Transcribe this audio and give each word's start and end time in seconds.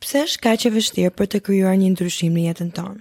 Pse 0.00 0.20
është 0.22 0.40
kaq 0.44 0.64
e 0.68 0.70
vështirë 0.76 1.12
për 1.18 1.26
të 1.30 1.38
krijuar 1.46 1.74
një 1.78 1.88
ndryshim 1.92 2.34
në 2.36 2.42
jetën 2.44 2.68
tonë? 2.76 3.00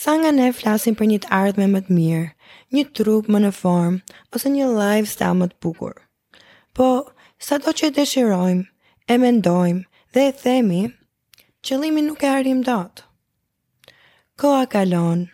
Sa 0.00 0.14
nga 0.20 0.30
ne 0.36 0.46
flasim 0.56 0.94
për 0.96 1.08
një 1.10 1.18
të 1.24 1.32
ardhme 1.40 1.66
më 1.72 1.80
të 1.88 1.96
mirë, 1.96 2.30
një 2.76 2.84
trup 2.98 3.28
më 3.34 3.40
në 3.44 3.50
formë 3.58 4.38
ose 4.38 4.52
një 4.54 4.68
lifestyle 4.78 5.36
më 5.42 5.48
të 5.50 5.58
bukur. 5.66 5.96
Po, 6.76 6.88
sado 7.48 7.74
që 7.76 7.90
e 7.90 7.94
dëshirojmë, 7.98 8.64
e 9.12 9.14
mendojmë 9.20 9.82
dhe 10.16 10.24
e 10.30 10.32
themi, 10.42 10.80
qëllimi 11.64 12.04
nuk 12.08 12.24
e 12.24 12.30
arrim 12.32 12.62
dot. 12.64 13.04
Koa 14.40 14.64
kalon, 14.72 15.26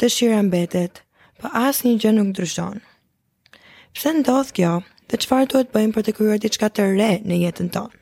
dëshira 0.00 0.40
mbetet, 0.46 1.02
po 1.40 1.50
asnjë 1.66 1.98
gjë 2.04 2.14
nuk 2.16 2.30
ndryshon. 2.32 2.80
Pse 3.94 4.14
ndodh 4.20 4.54
kjo? 4.56 4.72
Dhe 5.10 5.20
çfarë 5.24 5.50
duhet 5.52 5.74
bëjmë 5.76 5.94
për 5.98 6.08
të 6.08 6.16
krijuar 6.16 6.40
diçka 6.46 6.72
të 6.72 6.88
re 6.96 7.10
në 7.28 7.42
jetën 7.44 7.70
tonë? 7.76 7.92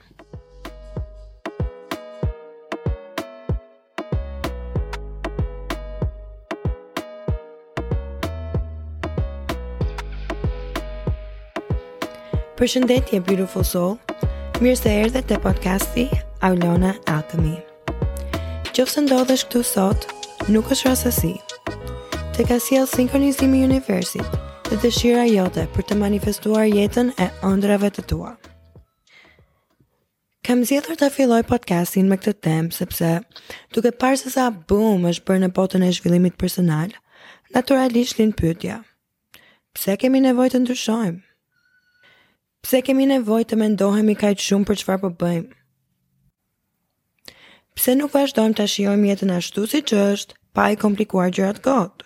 Për 12.56 12.68
shëndetje, 12.68 13.18
beautiful 13.26 13.62
soul, 13.64 13.94
mirë 14.60 14.76
se 14.76 14.90
erdhe 15.02 15.22
të 15.24 15.38
podcasti 15.40 16.02
Aulona 16.44 16.90
Alchemy. 17.08 17.54
Qëfë 18.76 18.92
se 18.92 19.02
ndodhesh 19.06 19.44
këtu 19.48 19.62
sot, 19.64 20.04
nuk 20.52 20.68
është 20.74 20.90
rasësi. 20.92 21.30
Të 22.36 22.44
ka 22.50 22.58
sjell 22.60 22.84
sinkronizimi 22.90 23.62
i 23.62 23.66
universit 23.70 24.36
dhe 24.68 24.76
dëshira 24.84 25.24
jote 25.32 25.64
për 25.74 25.86
të 25.88 25.96
manifestuar 26.02 26.68
jetën 26.68 27.14
e 27.24 27.30
ëndrave 27.52 27.88
të 27.96 28.04
tua. 28.12 28.34
Kam 30.44 30.60
zgjedhur 30.68 31.00
të 31.00 31.08
filloj 31.16 31.40
podcastin 31.48 32.10
me 32.12 32.20
këtë 32.20 32.38
temë 32.50 32.76
sepse 32.76 33.14
duke 33.72 33.94
parë 34.02 34.26
se 34.26 34.34
sa 34.36 34.50
boom 34.52 35.08
është 35.08 35.24
bërë 35.30 35.46
në 35.46 35.52
botën 35.60 35.88
e 35.88 35.92
zhvillimit 35.96 36.36
personal, 36.36 36.92
natyralisht 37.56 38.20
lind 38.20 38.36
pyetja. 38.40 38.82
Pse 39.72 39.96
kemi 40.04 40.20
nevojë 40.28 40.58
të 40.58 40.66
ndryshojmë? 40.66 41.22
Pse 42.62 42.78
kemi 42.86 43.06
nevojë 43.10 43.46
të 43.50 43.56
mendohemi 43.60 44.14
kaq 44.22 44.40
shumë 44.42 44.68
për 44.70 44.78
çfarë 44.82 45.00
po 45.04 45.08
bëjmë? 45.20 45.48
Pse 47.78 47.94
nuk 47.98 48.12
vazhdojmë 48.14 48.54
të 48.60 48.66
shijojmë 48.72 49.08
jetën 49.10 49.32
ashtu 49.36 49.64
siç 49.72 49.92
është, 49.98 50.36
pa 50.54 50.68
i 50.74 50.78
komplikuar 50.78 51.32
gjërat 51.34 51.58
kot? 51.64 52.04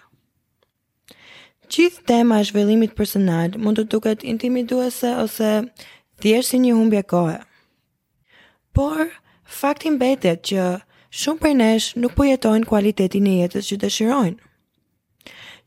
Gjithë 1.73 2.07
tema 2.09 2.39
e 2.41 2.47
zhvillimit 2.49 2.95
personal 2.97 3.59
mund 3.61 3.81
të 3.83 3.89
duket 3.95 4.25
intimiduese 4.33 5.11
ose 5.25 5.51
thjesht 6.23 6.55
si 6.55 6.61
një 6.63 6.73
humbje 6.79 7.03
kohe. 7.13 7.37
Por 8.73 9.03
fakti 9.61 9.91
mbetet 9.93 10.45
që 10.53 10.67
shumë 11.21 11.43
prej 11.43 11.57
nesh 11.61 11.91
nuk 12.03 12.15
po 12.17 12.29
jetojnë 12.31 12.71
cilëtetin 12.71 13.29
e 13.33 13.37
jetës 13.43 13.69
që 13.73 13.81
dëshirojnë. 13.85 14.37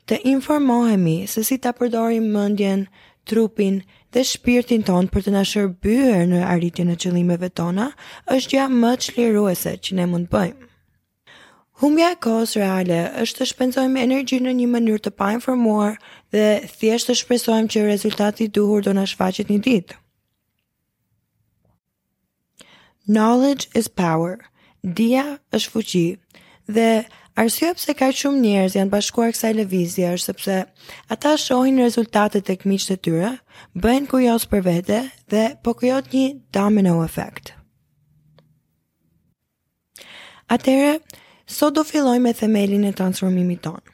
Të 0.10 0.22
informohemi 0.34 1.20
se 1.30 1.44
si 1.46 1.60
ta 1.62 1.76
përdorim 1.78 2.32
mendjen, 2.34 2.88
trupin, 3.30 3.84
dhe 4.14 4.24
shpirtin 4.26 4.82
ton 4.88 5.08
për 5.12 5.26
të 5.28 5.34
na 5.36 5.44
shërbyer 5.46 6.24
në 6.32 6.40
arritjen 6.50 6.90
e 6.90 6.96
qëllimeve 7.02 7.50
tona 7.60 7.90
është 8.36 8.54
gjë 8.56 8.66
më 8.82 8.94
çliruese 9.06 9.76
që 9.86 9.98
ne 10.00 10.08
mund 10.10 10.30
bëjmë. 10.34 10.68
Humbja 11.80 12.10
e 12.14 12.18
kohës 12.26 12.58
reale 12.60 12.98
është 13.24 13.38
të 13.42 13.46
shpenzojmë 13.54 14.02
energji 14.04 14.42
në 14.44 14.52
një 14.58 14.66
mënyrë 14.74 15.04
të 15.06 15.14
painformuar 15.22 15.94
dhe 16.36 16.48
thjesht 16.74 17.08
të 17.10 17.16
shpresojmë 17.22 17.72
që 17.76 17.86
rezultati 17.88 18.48
i 18.50 18.54
duhur 18.58 18.82
do 18.84 18.92
na 18.98 19.06
shfaqet 19.08 19.52
një 19.54 19.60
ditë. 19.68 19.96
Knowledge 23.10 23.70
is 23.76 23.88
power. 23.90 24.36
Dia 24.84 25.24
është 25.56 25.72
fuqi 25.76 26.06
dhe 26.68 26.90
Arsye 27.40 27.70
pse 27.78 27.94
ka 28.00 28.08
shumë 28.20 28.40
njerëz 28.44 28.74
janë 28.76 28.92
bashkuar 28.94 29.30
kësaj 29.32 29.52
lëvizje 29.58 30.08
është 30.16 30.28
sepse 30.32 30.56
ata 31.16 31.30
shohin 31.44 31.78
rezultatet 31.82 32.44
tek 32.50 32.66
miqtë 32.70 32.96
e 32.98 33.00
tyre, 33.06 33.30
bëhen 33.86 34.08
kurioz 34.12 34.44
për 34.54 34.66
vete 34.66 34.98
dhe 35.34 35.44
po 35.68 35.72
një 36.08 36.24
domino 36.58 36.96
effect. 37.06 37.54
Atëre, 40.58 40.90
sot 41.60 41.76
do 41.80 41.84
fillojmë 41.94 42.24
me 42.28 42.34
themelin 42.42 42.84
e 42.84 42.92
transformimit 43.00 43.64
tonë. 43.70 43.88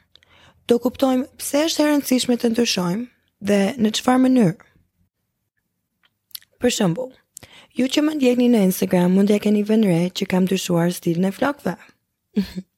Do 0.66 0.78
kuptojmë 0.88 1.28
pse 1.38 1.62
është 1.68 1.84
e 1.84 1.88
rëndësishme 1.92 2.36
të 2.42 2.50
ndryshojmë 2.50 3.06
dhe 3.52 3.60
në 3.86 3.90
çfarë 4.00 4.22
mënyrë. 4.24 4.56
Për 6.64 6.70
shembull, 6.80 7.12
ju 7.78 7.86
që 7.94 8.02
më 8.08 8.12
ndjekni 8.18 8.48
në 8.56 8.66
Instagram 8.72 9.12
mund 9.14 9.30
t'ja 9.30 9.38
keni 9.46 9.62
vënë 9.70 9.86
re 9.92 10.02
që 10.18 10.26
kam 10.34 10.48
ndryshuar 10.50 10.90
stilin 10.98 11.28
e 11.30 11.36
flokëve. 11.38 11.76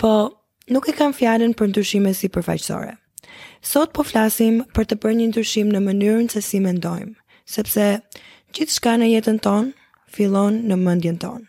Po, 0.00 0.30
nuk 0.70 0.86
e 0.90 0.94
kam 0.98 1.14
fjalën 1.16 1.54
për 1.58 1.70
ndryshime 1.72 2.12
si 2.16 2.28
përfaqësore. 2.34 2.92
Sot 3.66 3.92
po 3.96 4.04
flasim 4.06 4.60
për 4.76 4.86
të 4.90 4.98
bërë 5.02 5.16
një 5.20 5.26
ndryshim 5.32 5.70
në 5.74 5.80
mënyrën 5.88 6.28
se 6.34 6.42
si 6.48 6.60
mendojmë, 6.62 7.14
sepse 7.54 7.86
gjithë 8.54 8.76
shka 8.76 8.92
në 9.00 9.08
jetën 9.14 9.40
tonë, 9.46 9.72
fillon 10.16 10.60
në 10.70 10.76
mëndjen 10.82 11.18
tonë. 11.24 11.44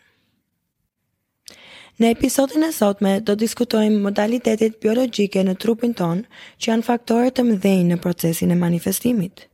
Në 2.02 2.10
episodin 2.12 2.64
e 2.66 2.72
sotme 2.76 3.12
do 3.24 3.34
diskutojmë 3.40 4.02
modalitetit 4.06 4.74
biologjike 4.84 5.44
në 5.48 5.54
trupin 5.64 5.94
tonë 5.96 6.26
që 6.60 6.70
janë 6.72 6.84
faktore 6.88 7.30
të 7.32 7.44
mëdhenjë 7.50 7.86
në 7.92 7.98
procesin 8.04 8.52
e 8.52 8.58
manifestimit. 8.62 9.46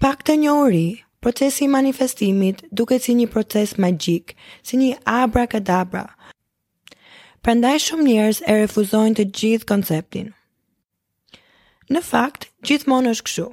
Pak 0.00 0.26
të 0.26 0.36
njohuri, 0.42 0.84
procesi 1.24 1.64
i 1.64 1.70
manifestimit 1.72 2.66
duket 2.80 3.04
si 3.06 3.14
një 3.16 3.30
proces 3.32 3.76
magjik, 3.80 4.34
si 4.64 4.76
një 4.82 4.98
abrakadabra 5.20 6.04
prandaj 7.44 7.78
shumë 7.86 8.04
njerëz 8.06 8.40
e 8.44 8.54
refuzojnë 8.62 9.16
të 9.18 9.24
gjithë 9.40 9.68
konceptin. 9.70 10.26
Në 11.90 12.02
fakt, 12.06 12.48
gjithmonë 12.68 13.14
është 13.14 13.26
kështu. 13.28 13.46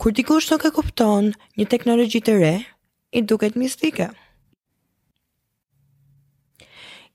Kur 0.00 0.12
dikush 0.16 0.48
nuk 0.50 0.64
e 0.68 0.72
kupton 0.76 1.30
një 1.58 1.66
teknologji 1.72 2.20
të 2.24 2.36
re, 2.40 2.54
i 3.16 3.22
duket 3.22 3.54
mistike. 3.56 4.08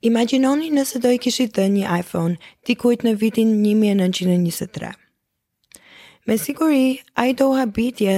Imaginoni 0.09 0.71
nëse 0.73 1.01
do 1.03 1.11
i 1.13 1.19
kishit 1.21 1.51
dhe 1.57 1.67
një 1.69 1.85
iPhone 2.01 2.37
dikujt 2.65 3.03
në 3.05 3.15
vitin 3.21 3.51
1923. 3.65 4.93
Me 6.27 6.37
siguri, 6.39 6.99
a 7.17 7.27
i 7.29 7.35
do 7.37 7.51
habitje 7.57 8.15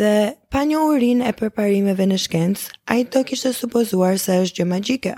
dhe 0.00 0.12
pa 0.52 0.64
një 0.68 0.80
urin 0.88 1.22
e 1.24 1.32
përparimeve 1.36 2.04
në 2.10 2.18
shkencë, 2.26 2.68
a 2.92 3.00
i 3.00 3.04
do 3.12 3.24
kishtë 3.28 3.54
supozuar 3.56 4.18
se 4.20 4.40
është 4.44 4.60
gjë 4.60 4.68
magjike. 4.74 5.14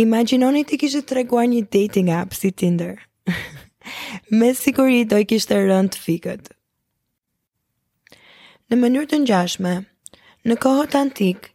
Imaginoni 0.00 0.62
ti 0.64 0.78
kishtë 0.80 1.00
të 1.10 1.16
reguar 1.18 1.44
një 1.50 1.60
dating 1.74 2.08
app 2.14 2.32
si 2.36 2.48
Tinder. 2.60 2.94
Me 4.40 4.48
siguri 4.56 5.00
do 5.10 5.18
i 5.20 5.26
kishtë 5.28 5.58
rënd 5.68 5.92
të 5.92 6.00
fikët. 6.04 6.46
Në 8.70 8.78
mënyrë 8.80 9.10
të 9.12 9.18
njashme, 9.26 9.72
në 10.48 10.56
kohët 10.62 10.94
antik, 11.00 11.50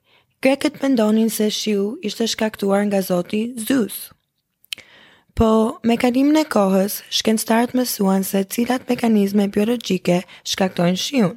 greket 0.46 0.78
mendonin 0.84 1.32
se 1.38 1.48
shiu 1.58 1.88
ishte 2.12 2.28
shkaktuar 2.36 2.86
nga 2.90 3.02
zoti 3.08 3.42
Zeus. 3.66 3.98
Po, 5.36 5.50
me 5.84 5.96
kalimin 6.00 6.38
e 6.44 6.46
kohës, 6.56 7.00
shkencëtarët 7.18 7.74
mësuan 7.80 8.24
se 8.30 8.44
cilat 8.56 8.86
mekanizme 8.92 9.50
biologjike 9.58 10.22
shkaktojnë 10.54 11.02
shiun. 11.08 11.36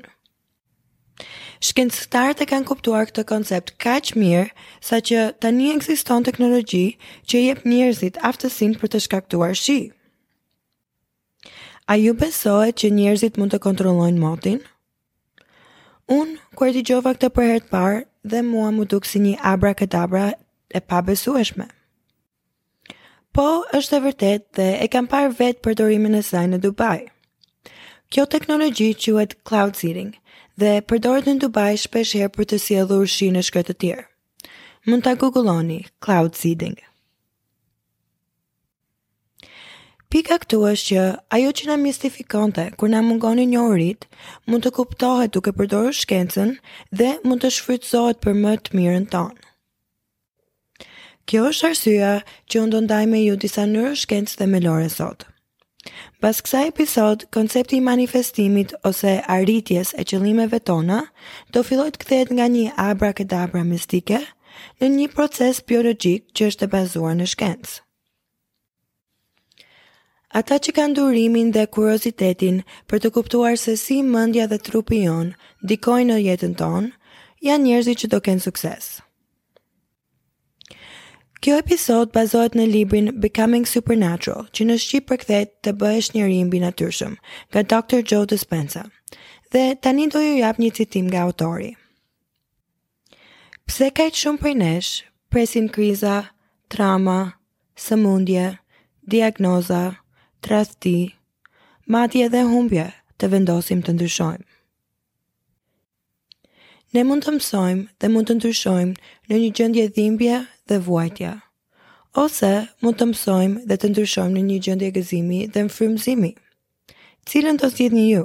Shkencëtarët 1.58 2.38
e 2.44 2.46
kanë 2.46 2.68
kuptuar 2.68 3.08
këtë 3.08 3.22
koncept 3.26 3.72
kaq 3.82 4.12
mirë 4.20 4.42
sa 4.84 5.00
që 5.02 5.22
tani 5.42 5.72
ekziston 5.74 6.26
teknologji 6.28 6.84
që 7.30 7.40
jep 7.42 7.64
njerëzit 7.66 8.20
aftësinë 8.28 8.78
për 8.82 8.92
të 8.92 9.00
shkaktuar 9.06 9.56
shi. 9.58 9.78
A 11.90 11.96
ju 11.98 12.14
besohet 12.18 12.78
që 12.78 12.92
njerëzit 12.94 13.40
mund 13.40 13.56
të 13.56 13.60
kontrollojnë 13.64 14.22
motin? 14.22 14.60
Unë, 16.18 16.38
kërë 16.56 16.76
t'i 16.76 16.84
gjova 16.92 17.16
këtë 17.18 17.32
për 17.40 17.66
parë, 17.74 17.98
dhe 18.28 18.42
mua 18.46 18.70
mu 18.76 18.86
dukë 18.90 19.08
si 19.10 19.18
një 19.26 19.34
abra 19.52 19.74
këtë 19.76 19.98
abra 20.02 20.28
e 20.70 20.80
pa 20.80 21.02
besueshme. 21.02 21.66
Po, 23.34 23.46
është 23.74 23.96
e 23.98 24.02
vërtet 24.06 24.46
dhe 24.58 24.70
e 24.78 24.86
kam 24.94 25.10
parë 25.10 25.34
vetë 25.40 25.64
përdorimin 25.66 26.14
e 26.14 26.22
saj 26.26 26.46
në 26.52 26.62
Dubai. 26.64 27.00
Kjo 28.14 28.24
teknologji 28.32 28.92
quhet 29.04 29.34
cloud 29.44 29.76
seeding 29.76 30.14
dhe 30.58 30.70
përdoret 30.90 31.28
në 31.28 31.34
Dubai 31.44 31.76
shpesh 31.78 32.16
për 32.34 32.46
të 32.50 32.56
sjellur 32.62 33.04
ushqi 33.06 33.28
në 33.34 33.44
shkretë 33.48 33.74
të 33.74 33.78
tjerë. 33.82 34.06
Mund 34.88 35.04
ta 35.06 35.12
googulloni 35.20 35.76
cloud 36.02 36.34
seeding. 36.38 36.74
Pika 40.08 40.38
këtu 40.40 40.60
është 40.70 40.86
që 40.90 41.02
ajo 41.36 41.50
që 41.58 41.66
na 41.68 41.76
mistifikonte 41.82 42.64
kur 42.80 42.88
na 42.88 43.02
mungoni 43.04 43.44
njohuritë 43.50 44.08
mund 44.48 44.64
të 44.64 44.72
kuptohet 44.78 45.34
duke 45.36 45.52
përdorur 45.58 45.92
shkencën 45.98 46.54
dhe 46.96 47.10
mund 47.28 47.44
të 47.44 47.50
shfrytëzohet 47.58 48.22
për 48.24 48.38
më 48.42 48.56
të 48.64 48.78
mirën 48.78 49.06
tonë. 49.12 49.36
Kjo 51.28 51.44
është 51.52 51.66
arsyeja 51.70 52.14
që 52.48 52.62
unë 52.62 52.72
do 52.74 52.82
ndaj 52.86 53.02
me 53.12 53.20
ju 53.26 53.36
disa 53.44 53.68
njërë 53.68 53.92
shkencë 54.06 54.40
dhe 54.40 54.46
me 54.54 54.64
lore 54.64 54.88
sotë. 54.96 55.28
Pas 56.22 56.36
kësa 56.42 56.64
episod, 56.66 57.18
koncepti 57.34 57.78
i 57.78 57.84
manifestimit 57.84 58.74
ose 58.88 59.12
arritjes 59.34 59.94
e 59.94 60.02
qëlimeve 60.10 60.58
tona 60.70 61.00
do 61.54 61.62
fillojt 61.68 61.96
të 61.98 62.02
kthehet 62.04 62.32
nga 62.38 62.46
një 62.54 62.64
abrakadabra 62.88 63.62
mistike 63.68 64.20
në 64.82 64.88
një 64.96 65.06
proces 65.14 65.60
biologjik 65.70 66.26
që 66.36 66.48
është 66.52 66.66
e 66.68 66.72
bazuar 66.74 67.14
në 67.20 67.28
shkencë. 67.34 67.76
Ata 70.42 70.58
që 70.64 70.74
kanë 70.76 70.96
durimin 71.00 71.54
dhe 71.56 71.68
kuriozitetin 71.72 72.58
për 72.90 73.00
të 73.04 73.10
kuptuar 73.14 73.56
se 73.56 73.78
si 73.84 74.02
mendja 74.14 74.44
dhe 74.50 74.58
trupi 74.68 75.00
jon 75.06 75.30
dikojnë 75.70 76.10
në 76.10 76.18
jetën 76.26 76.56
tonë, 76.60 76.90
janë 77.50 77.64
njerëzit 77.70 78.02
që 78.02 78.10
do 78.16 78.20
kenë 78.28 78.44
sukses. 78.44 78.90
Kjo 81.38 81.54
episod 81.54 82.10
bazohet 82.10 82.56
në 82.58 82.64
librin 82.66 83.08
Becoming 83.22 83.66
Supernatural, 83.72 84.48
që 84.58 84.64
në 84.66 84.76
shqip 84.84 85.04
përkthehet 85.10 85.52
të 85.66 85.72
bëhesh 85.82 86.08
njëri 86.16 86.38
mbi 86.48 86.58
natyrshëm, 86.64 87.12
nga 87.52 87.62
Dr. 87.72 88.00
Joe 88.12 88.26
Dispenza. 88.32 88.82
Dhe 89.54 89.62
tani 89.86 90.08
do 90.14 90.18
ju 90.24 90.32
jap 90.40 90.58
një 90.64 90.70
citim 90.78 91.06
nga 91.12 91.22
autori. 91.28 91.68
Pse 93.70 93.92
kaq 94.00 94.18
shumë 94.22 94.42
prej 94.42 94.54
nesh 94.64 94.90
presin 95.30 95.68
kriza, 95.78 96.16
trauma, 96.74 97.18
sëmundje, 97.86 98.48
diagnoza, 99.06 99.84
trasti, 100.42 100.96
madje 101.86 102.26
edhe 102.26 102.42
humbje 102.50 102.90
të 103.18 103.30
vendosim 103.36 103.86
të 103.86 103.94
ndryshojmë. 103.94 104.46
Ne 106.96 107.02
mund 107.04 107.24
të 107.26 107.32
mësojmë 107.36 107.82
dhe 108.00 108.08
mund 108.12 108.30
të 108.30 108.34
ndryshojmë 108.38 108.94
në 109.30 109.38
një 109.40 109.48
gjendje 109.58 109.82
dhimbje 109.96 110.36
dhe 110.70 110.76
vuajtje. 110.86 111.30
Ose 112.22 112.50
mund 112.82 112.96
të 113.00 113.08
mësojmë 113.10 113.66
dhe 113.72 113.76
të 113.82 113.88
ndryshojmë 113.92 114.34
në 114.36 114.44
një 114.46 114.54
gjendje 114.66 114.88
gëzimi 114.96 115.40
dhe 115.56 115.64
frymëzimi. 115.74 116.30
Cilën 117.28 117.60
do 117.60 117.68
zgjidhni 117.74 118.06
ju? 118.08 118.22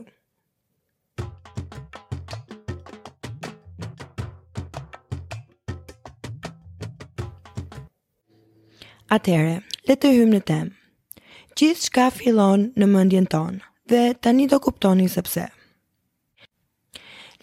Atere, 9.18 9.58
le 9.90 9.98
të 10.00 10.14
hyjmë 10.16 10.34
në 10.38 10.42
temë. 10.48 10.72
Gjithçka 11.60 12.08
fillon 12.22 12.70
në 12.80 12.90
mendjen 12.96 13.28
tonë 13.36 13.60
dhe 13.92 14.06
tani 14.24 14.48
do 14.56 14.62
kuptoni 14.66 15.10
se 15.18 15.22
pse 15.28 15.50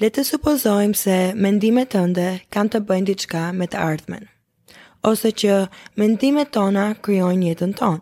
le 0.01 0.09
të 0.17 0.23
supozojmë 0.25 0.97
se 0.97 1.15
mendimet 1.45 1.91
tënde 1.93 2.27
kanë 2.55 2.71
të 2.75 2.79
bëjnë 2.89 3.09
diçka 3.11 3.41
me 3.57 3.67
të 3.69 3.81
ardhmen, 3.85 4.23
ose 5.11 5.33
që 5.43 5.57
mendimet 6.01 6.49
tona 6.57 6.87
kryojnë 7.05 7.51
jetën 7.51 7.75
tonë. 7.83 8.01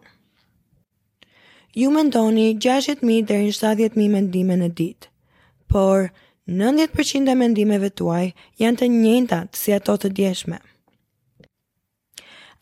Ju 1.78 1.90
mendoni 1.94 2.46
6.000 2.54 3.26
dhe 3.26 3.40
70.000 3.48 4.14
mendime 4.14 4.56
në 4.62 4.68
ditë, 4.78 5.10
por 5.68 6.06
90% 6.60 7.30
e 7.30 7.36
mendimeve 7.42 7.90
tuaj 7.98 8.28
janë 8.62 8.80
të 8.82 8.90
njëndat 8.94 9.58
si 9.58 9.74
ato 9.74 9.98
të 10.02 10.12
djeshme. 10.20 10.60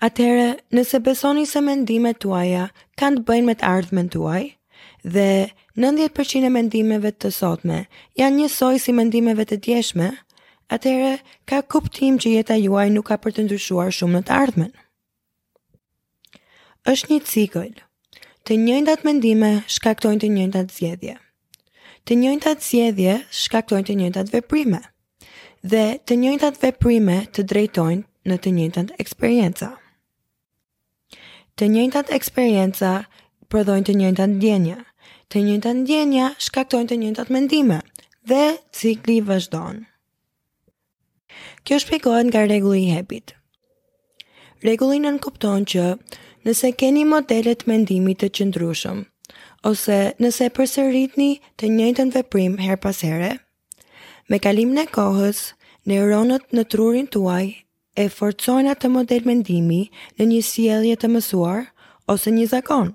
Atere, 0.09 0.49
nëse 0.77 1.01
besoni 1.01 1.45
se 1.49 1.61
mendime 1.65 2.13
tuaja 2.21 2.69
kanë 3.01 3.21
të 3.21 3.27
bëjnë 3.29 3.47
me 3.51 3.55
të 3.61 3.69
ardhmen 3.75 4.11
tuaj, 4.13 4.43
dhe 5.15 5.29
90% 5.77 6.45
e 6.45 6.49
mendimeve 6.51 7.11
të 7.13 7.29
sotme 7.37 7.83
janë 8.17 8.37
njësoj 8.41 8.77
si 8.81 8.93
mendimeve 8.97 9.45
të 9.45 9.59
djeshme, 9.67 10.07
atëre 10.73 11.11
ka 11.49 11.59
kuptim 11.71 12.17
që 12.19 12.33
jeta 12.39 12.57
juaj 12.59 12.89
nuk 12.95 13.07
ka 13.11 13.19
për 13.21 13.35
të 13.37 13.45
ndryshuar 13.47 13.93
shumë 13.93 14.17
në 14.17 14.27
të 14.31 14.35
ardhmen. 14.37 14.71
Êshtë 16.89 17.13
një 17.13 17.19
cikël. 17.33 17.75
të 18.47 18.55
njëndat 18.63 19.03
mendime 19.05 19.53
shkaktojnë 19.75 20.21
të 20.23 20.29
njëndat 20.33 20.69
zjedhje, 20.71 21.17
të 22.07 22.13
njëndat 22.21 22.63
zjedhje 22.63 23.15
shkaktojnë 23.35 23.87
të 23.89 23.95
njëndat 24.01 24.31
veprime, 24.33 24.79
dhe 25.71 25.83
të 26.07 26.15
njëndat 26.21 26.61
veprime 26.63 27.17
të 27.35 27.43
drejtojnë 27.51 28.03
në 28.31 28.37
të 28.45 28.49
njëndat 28.59 28.95
eksperienca. 29.03 29.69
Të 31.59 31.65
njëndat 31.75 32.13
eksperienca 32.15 32.93
prodhojnë 33.51 33.87
të 33.91 33.99
njëndat 33.99 34.39
djenja, 34.43 34.79
të 35.35 35.41
njëjta 35.43 35.71
ndjenja 35.75 36.27
shkaktojnë 36.39 36.87
të 36.91 36.97
njëjtat 37.01 37.31
mendime 37.35 37.77
dhe 38.31 38.43
cikli 38.79 39.17
vazhdon. 39.27 39.81
Kjo 41.67 41.79
shpjegohet 41.83 42.29
nga 42.31 42.45
rregulli 42.47 42.85
i 42.87 42.93
hepit. 42.95 43.33
Rregulli 44.63 45.01
nën 45.03 45.17
kupton 45.19 45.65
që 45.73 45.87
nëse 46.47 46.71
keni 46.79 47.03
modele 47.11 47.55
të 47.59 47.67
mendimit 47.73 48.23
të 48.23 48.29
qëndrueshëm 48.39 49.03
ose 49.71 49.99
nëse 50.23 50.47
përsëritni 50.59 51.31
të 51.59 51.73
njëjtën 51.75 52.13
veprim 52.15 52.55
her 52.63 52.79
pas 52.79 53.01
here, 53.03 53.33
me 54.31 54.39
kalimin 54.39 54.79
e 54.85 54.85
kohës 54.97 55.41
neuronët 55.91 56.47
në 56.55 56.65
trurin 56.71 57.11
tuaj 57.15 57.49
e 57.99 58.07
forcojnë 58.19 58.71
atë 58.77 58.93
model 58.95 59.27
mendimi 59.27 59.81
në 60.21 60.29
një 60.31 60.41
sjellje 60.53 60.95
të 61.03 61.11
mësuar 61.17 61.67
ose 62.15 62.31
një 62.39 62.47
zakon. 62.55 62.95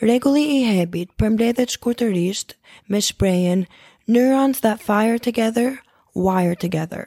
Regulli 0.00 0.42
i 0.58 0.60
hebit 0.64 1.10
përmbledhet 1.20 1.72
shkurtërisht 1.74 2.54
me 2.92 3.00
shprejen 3.04 3.66
neurons 4.08 4.60
that 4.66 4.80
fire 4.80 5.18
together, 5.18 5.82
wire 6.14 6.54
together. 6.62 7.02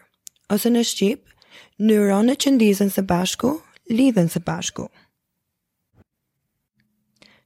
Ose 0.54 0.70
në 0.70 0.84
Shqip, 0.86 1.26
neuronet 1.80 2.44
që 2.46 2.52
ndizën 2.54 2.92
së 2.94 3.02
bashku, 3.12 3.64
lidhen 3.90 4.30
së 4.30 4.44
bashku. 4.50 4.86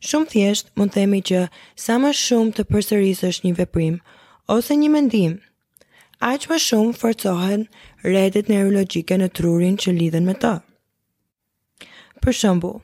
Shumë 0.04 0.28
thjesht 0.34 0.74
mund 0.76 0.92
themi 0.98 1.22
që 1.30 1.46
sa 1.86 1.96
më 1.98 2.12
shumë 2.26 2.58
të 2.60 2.68
përsërisësh 2.74 3.30
është 3.30 3.48
një 3.48 3.54
veprim 3.62 3.96
ose 4.58 4.76
një 4.82 4.92
mendim, 4.98 5.40
aq 6.34 6.50
më 6.52 6.60
shumë 6.66 6.98
forcohen 7.00 7.64
rrjetet 8.04 8.52
neurologjike 8.52 9.16
në 9.24 9.32
trurin 9.40 9.80
që 9.86 9.96
lidhen 10.02 10.28
me 10.28 10.36
të. 10.44 10.56
Për 12.20 12.36
shembull, 12.44 12.82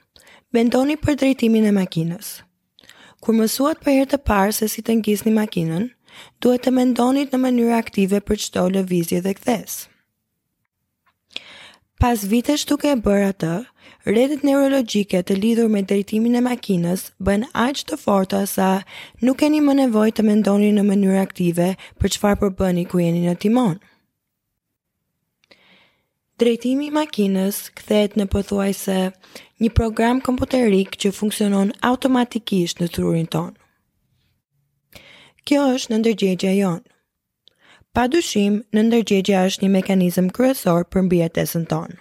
mendoni 0.56 0.96
për 1.04 1.20
drejtimin 1.26 1.68
e 1.68 1.76
makinës. 1.82 2.34
Kur 3.24 3.36
mësuat 3.38 3.80
për 3.84 3.94
herë 3.96 4.08
të 4.14 4.18
parë 4.30 4.54
se 4.56 4.68
si 4.72 4.82
të 4.84 4.98
ngjisni 5.00 5.32
makinën, 5.36 5.84
duhet 6.44 6.64
të 6.68 6.72
mendonit 6.78 7.32
në 7.32 7.38
mënyrë 7.44 7.76
aktive 7.78 8.20
për 8.30 8.42
çdo 8.46 8.64
lëvizje 8.76 9.22
dhe 9.24 9.32
kthes. 9.38 9.78
Pas 12.04 12.26
vitesh 12.34 12.66
duke 12.72 12.90
e 12.92 12.98
bërë 13.06 13.30
atë, 13.32 13.54
rrjetet 14.10 14.44
neurologjike 14.50 15.22
të 15.30 15.38
lidhur 15.40 15.72
me 15.72 15.86
drejtimin 15.88 16.36
e 16.36 16.44
makinës 16.50 17.06
bën 17.30 17.48
aq 17.68 17.86
të 17.92 18.00
forta 18.04 18.44
sa 18.58 18.74
nuk 19.24 19.40
keni 19.46 19.64
më 19.70 19.78
nevojë 19.86 20.18
të 20.18 20.28
mendoni 20.32 20.74
në 20.76 20.84
mënyrë 20.92 21.24
aktive 21.24 21.70
për 22.04 22.18
çfarë 22.18 22.42
po 22.44 22.52
bëni 22.60 22.84
ku 22.92 23.00
jeni 23.06 23.24
në 23.30 23.38
timon. 23.46 23.78
Drejtimi 26.42 26.88
i 26.88 26.94
makinës 26.94 27.58
kthehet 27.78 28.16
në 28.18 28.26
pothuajse 28.34 28.94
një 29.62 29.70
program 29.80 30.22
kompjuterik 30.26 30.96
që 31.04 31.12
funksionon 31.18 31.70
automatikisht 31.90 32.80
në 32.82 32.88
trurin 32.96 33.28
ton. 33.36 33.52
Kjo 35.46 35.68
është 35.76 35.94
në 35.94 36.00
ndërgjegja 36.02 36.54
jonë. 36.58 36.90
Pa 37.94 38.08
dushim, 38.10 38.58
në 38.74 38.86
ndërgjegja 38.88 39.44
është 39.50 39.66
një 39.66 39.70
mekanizm 39.76 40.32
kryesor 40.38 40.88
për 40.94 41.06
mbjetesën 41.06 41.68
tonë. 41.74 42.00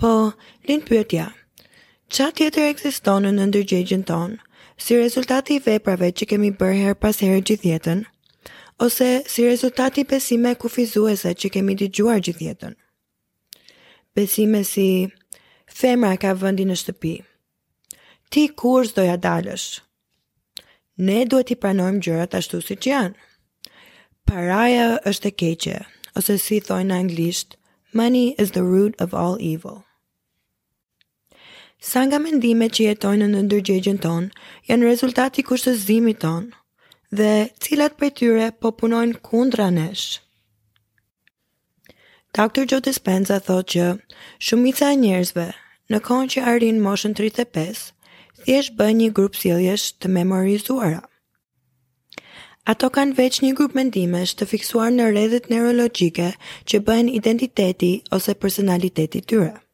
Po, 0.00 0.12
linë 0.70 0.86
pyetja, 0.88 1.26
qa 2.08 2.30
tjetër 2.38 2.70
eksiston 2.70 3.28
në 3.36 3.48
ndërgjegjën 3.50 4.06
tonë, 4.08 4.40
si 4.80 4.96
rezultati 4.96 5.58
i 5.58 5.62
veprave 5.66 6.08
që 6.16 6.30
kemi 6.32 6.54
bërë 6.56 6.80
her 6.86 6.96
pas 7.04 7.20
herë 7.20 7.44
gjithjetën? 7.52 8.06
ose 8.80 9.22
si 9.26 9.42
rezultati 9.44 10.02
besime 10.08 10.54
kufizuese 10.60 11.34
që 11.40 11.50
kemi 11.54 11.74
të 11.78 11.86
gjuar 11.98 12.20
gjithjetën. 12.24 12.72
Besime 14.16 14.62
si 14.64 14.86
femra 15.80 16.14
ka 16.22 16.32
vëndi 16.40 16.64
në 16.68 16.76
shtëpi. 16.80 17.14
Ti 18.32 18.42
kur 18.62 18.88
sdoja 18.88 19.18
dalësh? 19.20 19.66
Ne 21.06 21.20
duhet 21.28 21.52
i 21.54 21.58
pranojmë 21.60 22.00
gjërat 22.06 22.36
ashtu 22.40 22.60
si 22.64 22.76
që 22.84 22.90
janë. 22.90 23.28
Paraja 24.30 24.88
është 25.10 25.28
e 25.32 25.36
keqe, 25.42 25.76
ose 26.16 26.36
si 26.46 26.60
thoi 26.66 26.84
në 26.88 27.00
anglisht, 27.04 27.56
money 27.96 28.30
is 28.44 28.54
the 28.56 28.64
root 28.64 28.94
of 29.00 29.12
all 29.14 29.36
evil. 29.52 29.82
Sanga 31.80 32.18
mendime 32.20 32.68
që 32.68 32.88
jetojnë 32.90 33.28
në 33.32 33.44
ndërgjegjen 33.46 34.00
tonë, 34.04 34.32
janë 34.68 34.88
rezultati 34.90 35.44
kushtëzimit 35.48 36.20
tonë, 36.24 36.50
dhe 37.18 37.48
cilat 37.64 37.94
për 38.00 38.10
tyre 38.18 38.44
po 38.64 38.70
punojnë 38.80 39.18
kundra 39.28 39.64
nesh. 39.76 40.04
Dr. 42.38 42.66
Joe 42.70 42.82
Dispenza 42.86 43.38
thot 43.46 43.66
që 43.74 43.86
shumica 44.48 44.90
e 44.94 44.98
njerëzve 45.00 45.46
në 45.90 45.98
konë 46.06 46.30
që 46.34 46.44
arrin 46.52 46.78
moshën 46.84 47.16
35, 47.18 47.80
thjesht 48.44 48.76
bëjnë 48.78 48.98
një 49.00 49.08
grupë 49.18 49.40
siljesh 49.40 49.88
të 50.00 50.10
memorizuara. 50.18 51.00
Ato 52.70 52.90
kanë 52.98 53.16
veç 53.18 53.40
një 53.42 53.52
grupë 53.58 53.80
mendimesh 53.80 54.36
të 54.38 54.46
fiksuar 54.54 54.94
në 54.94 55.10
redhet 55.16 55.50
neurologike 55.50 56.30
që 56.70 56.82
bëjnë 56.90 57.16
identiteti 57.18 57.92
ose 58.14 58.36
personaliteti 58.44 59.22
tyre. 59.26 59.54
Të 59.58 59.69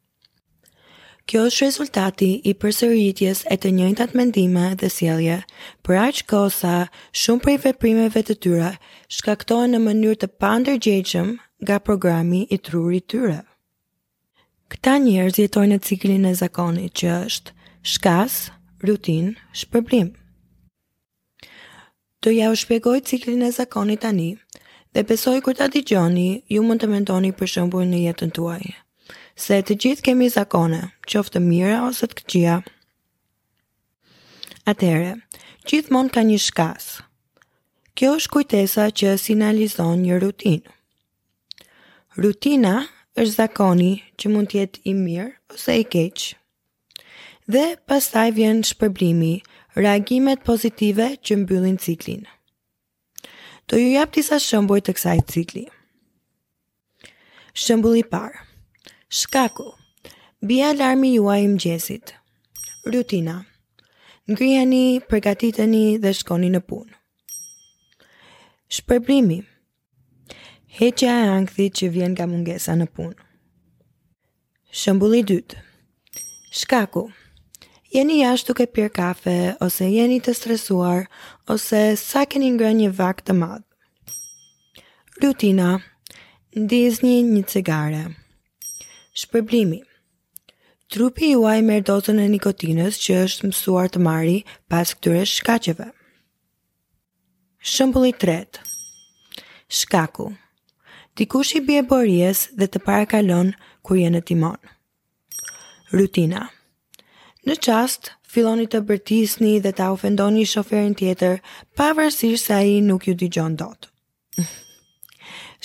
Kjo 1.27 1.41
është 1.49 1.65
rezultati 1.67 2.27
i 2.47 2.53
përsëritjes 2.63 3.39
e 3.51 3.57
të 3.59 3.71
njëjtat 3.75 4.13
mendime 4.15 4.67
dhe 4.79 4.91
sjellje, 4.97 5.41
për 5.83 5.97
aq 6.05 6.21
kohsa 6.31 6.75
shumë 7.23 7.43
prej 7.47 7.55
veprimeve 7.65 8.23
të 8.29 8.37
tyra 8.47 8.69
shkaktohen 9.17 9.75
në 9.75 9.81
mënyrë 9.87 10.19
të 10.23 10.29
pandërgjegjshëm 10.45 11.33
nga 11.65 11.81
programi 11.89 12.45
i 12.55 12.61
trurit 12.69 13.09
tyre. 13.11 13.41
Këta 14.71 14.95
njerëz 15.09 15.41
jetojnë 15.43 15.73
në 15.81 15.89
ciklin 15.89 16.31
e 16.31 16.35
zakonit 16.45 16.95
që 17.03 17.11
është 17.25 17.57
shkas, 17.97 18.39
rutinë, 18.87 19.35
shpërblim. 19.63 20.15
Do 22.23 22.31
ja 22.39 22.55
u 22.55 22.63
shpjegoj 22.63 23.03
ciklin 23.11 23.43
e 23.43 23.51
zakonit 23.59 24.07
tani 24.07 24.31
dhe 24.95 25.03
besoj 25.11 25.41
kur 25.43 25.59
ta 25.59 25.67
dëgjoni 25.75 26.31
ju 26.55 26.63
mund 26.63 26.83
të 26.87 26.95
mendoni 26.95 27.35
për 27.43 27.57
shembull 27.57 27.91
në 27.91 28.07
jetën 28.11 28.31
tuaj 28.39 28.77
se 29.37 29.61
të 29.69 29.75
gjithë 29.83 30.05
kemi 30.09 30.27
zakone, 30.33 30.79
qoftë 31.07 31.37
të 31.37 31.41
mira 31.45 31.83
ose 31.85 32.07
të 32.09 32.17
këqija. 32.21 32.55
Atëherë, 34.73 35.11
gjithmonë 35.69 36.13
ka 36.15 36.23
një 36.27 36.39
shkas. 36.43 36.87
Kjo 37.97 38.15
është 38.17 38.33
kujtesa 38.33 38.87
që 38.99 39.13
sinalizon 39.21 40.01
një 40.05 40.17
rutinë. 40.25 40.73
Rutina 42.17 42.73
është 43.21 43.35
zakoni 43.37 43.91
që 44.17 44.33
mund 44.33 44.51
të 44.53 44.63
jetë 44.63 44.83
i 44.91 44.97
mirë 44.97 45.29
ose 45.53 45.77
i 45.81 45.85
keq. 45.85 46.31
Dhe 47.47 47.67
pastaj 47.87 48.33
vjen 48.37 48.65
shpërblimi, 48.67 49.35
reagimet 49.77 50.43
pozitive 50.49 51.13
që 51.21 51.37
mbyllin 51.45 51.77
ciklin. 51.79 52.25
Do 53.69 53.79
ju 53.79 53.93
jap 53.99 54.15
disa 54.17 54.41
shembuj 54.41 54.81
të 54.87 54.97
kësaj 54.97 55.19
cikli. 55.33 55.65
Shembulli 57.57 58.03
i 58.03 58.09
parë. 58.11 58.46
Shkaku 59.15 59.71
Bia 60.43 60.71
alarmi 60.73 61.09
juaj 61.15 61.41
i 61.43 61.47
mëgjesit 61.49 62.11
Rutina 62.93 63.35
Ngrijani, 64.31 64.83
përgatitëni 65.11 65.83
dhe 66.03 66.11
shkoni 66.19 66.49
në 66.51 66.61
punë. 66.71 66.97
Shpërblimi 68.77 69.37
Heqja 70.81 71.13
e 71.21 71.29
angthi 71.37 71.69
që 71.79 71.91
vjen 71.95 72.13
nga 72.17 72.27
mungesa 72.27 72.75
në 72.77 72.89
punë. 72.97 73.15
Shëmbulli 74.81 75.23
dytë 75.31 75.63
Shkaku 76.61 77.07
Jeni 77.95 78.19
jashtë 78.25 78.59
ke 78.59 78.67
pirë 78.75 78.91
kafe, 79.01 79.37
ose 79.67 79.87
jeni 79.95 80.19
të 80.27 80.35
stresuar, 80.35 81.07
ose 81.55 81.87
sa 82.03 82.27
keni 82.27 82.51
ngrë 82.59 82.75
një 82.83 82.91
vak 82.99 83.23
të 83.27 83.39
madhë. 83.39 83.65
Rutina 85.23 85.71
Ndizni 86.59 87.21
një 87.31 87.43
cigare 87.53 88.05
Shpërblimi 89.17 89.79
Trupi 90.93 91.31
juaj 91.33 91.55
merr 91.69 91.85
dozën 91.89 92.19
e 92.21 92.25
nikotinës 92.33 92.99
që 93.05 93.15
është 93.27 93.47
mësuar 93.49 93.89
të 93.95 94.01
marri 94.07 94.35
pas 94.73 94.91
këtyre 94.99 95.23
shkaqeve. 95.31 95.87
Shembulli 97.73 98.13
3. 98.27 98.61
Shkaku. 99.79 100.27
Dikush 101.17 101.55
i 101.59 101.63
bie 101.69 101.79
borjes 101.95 102.45
dhe 102.61 102.69
të 102.69 102.83
parakalon 102.87 103.55
kur 103.87 103.97
je 104.03 104.13
në 104.13 104.21
timon. 104.29 104.61
Rutina. 105.97 106.45
Në 107.49 107.57
çast 107.69 108.13
filloni 108.35 108.69
të 108.69 108.85
bërtisni 108.93 109.57
dhe 109.65 109.73
të 109.79 109.89
ofendoni 109.97 110.45
shoferin 110.53 110.93
tjetër, 111.01 111.41
pavarësisht 111.77 112.51
se 112.53 112.61
ai 112.61 112.77
nuk 112.93 113.09
ju 113.09 113.17
dëgjon 113.25 113.57
dot. 113.65 113.87
Shpërblimi. 114.45 114.45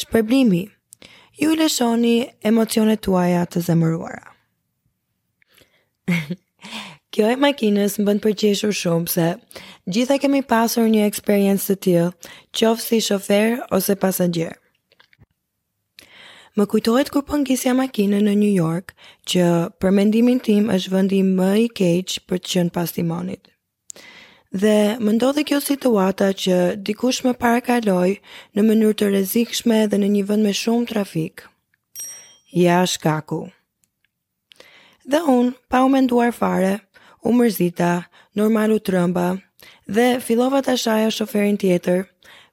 Shpërblimi 0.05 0.63
ju 1.41 1.49
leshoni 1.57 2.15
emocionet 2.45 3.01
tuaja 3.05 3.45
të 3.49 3.63
zemëruara. 3.65 4.29
Kjo 7.11 7.31
e 7.33 7.37
makines 7.41 7.95
më 7.97 8.05
bënë 8.07 8.23
përqeshur 8.23 8.73
shumë 8.77 9.09
se 9.11 9.25
gjitha 9.91 10.19
kemi 10.21 10.43
pasur 10.53 10.85
një 10.87 11.07
eksperiencë 11.09 11.67
të 11.73 11.77
tjilë, 11.85 12.05
qofë 12.55 12.85
si 12.85 12.99
shofer 13.07 13.57
ose 13.77 13.97
pasagjer. 13.99 14.53
Më 16.57 16.65
kujtohet 16.71 17.09
kur 17.11 17.23
po 17.25 17.39
ngisja 17.41 17.73
makine 17.75 18.21
në 18.21 18.35
New 18.39 18.53
York 18.53 18.93
që 19.33 19.45
për 19.81 19.97
mendimin 19.97 20.39
tim 20.45 20.69
është 20.75 20.93
vendi 20.93 21.23
më 21.31 21.51
i 21.65 21.67
keq 21.81 22.19
për 22.29 22.43
të 22.43 22.53
qenë 22.55 22.75
pas 22.75 22.93
timonit. 22.95 23.47
Dhe 24.51 24.97
më 24.99 25.11
ndodhi 25.15 25.45
kjo 25.47 25.59
situata 25.63 26.27
që 26.35 26.55
dikush 26.83 27.21
më 27.23 27.31
parakaloj 27.39 28.09
në 28.55 28.63
mënyrë 28.67 28.95
të 28.99 29.07
rrezikshme 29.09 29.77
dhe 29.87 29.97
në 30.01 30.07
një 30.15 30.23
vend 30.31 30.43
me 30.43 30.51
shumë 30.51 30.89
trafik. 30.91 31.45
Ja 32.51 32.81
shkaku. 32.83 33.45
Dhe 35.07 35.21
un, 35.31 35.53
pa 35.71 35.83
u 35.87 35.89
menduar 35.89 36.33
fare, 36.35 36.73
u 37.23 37.31
mërzita, 37.31 37.93
normal 38.35 38.75
u 38.75 38.79
trëmba 38.79 39.29
dhe 39.87 40.19
fillova 40.21 40.59
ta 40.67 40.75
shaja 40.75 41.07
shoferin 41.11 41.55
tjetër, 41.59 42.03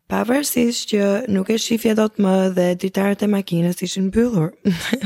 pavarësisht 0.08 0.94
që 0.94 1.02
nuk 1.34 1.50
e 1.50 1.58
shihja 1.58 1.96
dot 1.98 2.22
më 2.22 2.36
dhe 2.54 2.68
ditarët 2.78 3.24
e 3.26 3.30
makinës 3.34 3.82
ishin 3.82 4.06
mbyllur. 4.12 4.54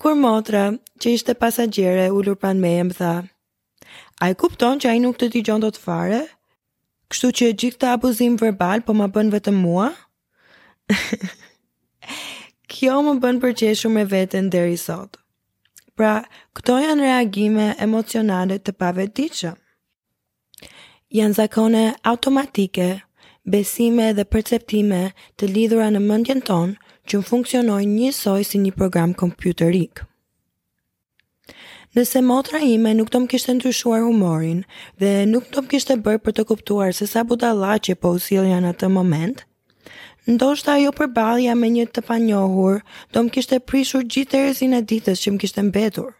Kur 0.00 0.16
motra, 0.16 0.64
që 1.00 1.12
ishte 1.18 1.36
pasagjere, 1.36 2.08
ulur 2.16 2.36
pranë 2.40 2.60
meje 2.64 2.88
më 2.90 2.96
tha: 2.98 3.14
A 4.20 4.28
i 4.28 4.34
kupton 4.36 4.76
që 4.80 4.88
a 4.90 4.98
i 4.98 5.00
nuk 5.00 5.16
të 5.16 5.30
t'i 5.32 5.40
gjondot 5.48 5.76
fare? 5.80 6.18
Kështu 7.10 7.28
që 7.38 7.46
gjithë 7.62 7.80
të 7.80 7.88
abuzim 7.94 8.34
verbal, 8.42 8.82
po 8.84 8.92
ma 8.92 9.06
bën 9.08 9.30
vetëm 9.32 9.56
mua? 9.62 9.86
Kjo 12.74 12.98
më 13.06 13.14
bën 13.22 13.38
përqeshu 13.42 13.88
me 13.94 14.04
vetën 14.12 14.50
deri 14.52 14.76
sot. 14.82 15.16
Pra, 15.96 16.18
këto 16.56 16.76
janë 16.82 17.06
reagime 17.08 17.70
emocionale 17.86 18.60
të 18.60 18.76
pavetiqëm. 18.80 19.56
Janë 21.16 21.38
zakone 21.40 21.84
automatike, 22.12 22.90
besime 23.48 24.12
dhe 24.20 24.28
perceptime 24.28 25.00
të 25.40 25.48
lidhura 25.54 25.88
në 25.96 26.04
mëndjen 26.04 26.44
tonë 26.50 26.76
që 27.08 27.22
në 27.24 27.28
funksionoj 27.32 27.82
njësoj 27.96 28.40
si 28.52 28.60
një 28.68 28.76
program 28.78 29.16
kompjuterikë. 29.24 30.09
Nëse 31.90 32.20
motra 32.22 32.60
ime 32.62 32.92
nuk 32.94 33.08
do 33.10 33.18
më 33.22 33.26
kishte 33.32 33.50
ndryshuar 33.56 34.04
humorin 34.06 34.58
dhe 35.02 35.08
nuk 35.26 35.48
do 35.50 35.58
më 35.62 35.72
kishte 35.72 35.96
bërë 36.06 36.20
për 36.26 36.34
të 36.36 36.44
kuptuar 36.50 36.92
se 36.98 37.08
sa 37.12 37.24
budalla 37.30 37.72
që 37.86 37.96
po 38.02 38.12
usilja 38.18 38.60
në 38.62 38.70
të 38.82 38.90
moment, 38.96 39.42
ndoshta 40.30 40.76
ajo 40.78 40.92
përbalja 41.00 41.56
me 41.58 41.70
një 41.76 41.88
të 41.90 42.04
panjohur 42.12 42.78
do 43.16 43.24
më 43.26 43.34
kishte 43.36 43.58
prishur 43.72 44.06
gjithë 44.06 44.30
të 44.36 44.44
rezin 44.46 44.78
e 44.78 44.82
ditës 44.92 45.24
që 45.26 45.34
më 45.34 45.42
kishte 45.44 45.66
mbetur. 45.70 46.14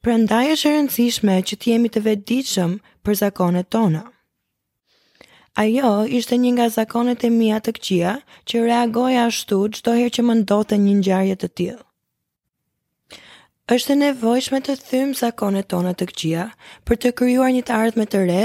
Pra 0.00 0.16
ndaj 0.24 0.44
e 0.48 0.56
rëndësishme 0.62 1.36
që 1.50 1.60
të 1.60 1.72
jemi 1.74 1.92
të 1.96 2.04
vedishëm 2.08 2.78
për 3.04 3.20
zakonet 3.20 3.68
tona. 3.76 4.02
Ajo 5.64 5.92
ishte 6.20 6.40
një 6.40 6.54
nga 6.56 6.70
zakonet 6.80 7.20
e 7.20 7.28
mija 7.36 7.60
të 7.68 7.76
këqia 7.80 8.16
që 8.48 8.64
reagoja 8.70 9.28
ashtu 9.28 9.60
gjdo 9.76 9.92
her 10.00 10.08
që 10.16 10.24
më 10.30 10.40
ndote 10.40 10.80
një 10.88 11.02
njarjet 11.04 11.44
të 11.44 11.50
tjilë 11.58 11.82
është 13.72 13.92
e 13.92 13.98
nevojshme 13.98 14.58
të 14.60 14.74
thym 14.90 15.14
zakonet 15.16 15.70
tona 15.72 15.94
të 15.96 16.06
këgjia 16.10 16.42
për 16.84 16.98
të 17.00 17.12
kryuar 17.20 17.52
një 17.54 17.62
të 17.64 17.72
ardhme 17.76 18.04
të 18.12 18.18
re 18.30 18.42